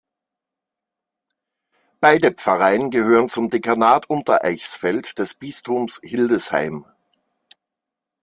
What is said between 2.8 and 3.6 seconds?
gehören zum